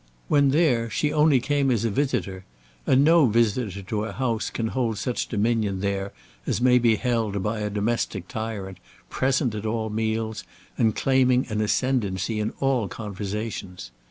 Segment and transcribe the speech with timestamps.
[0.29, 2.43] When there she only came as a visitor;
[2.87, 6.11] and no visitor to a house can hold such dominion there
[6.47, 8.79] as may be held by a domestic tyrant,
[9.11, 10.43] present at all meals,
[10.75, 13.91] and claiming an ascendancy in all conversations.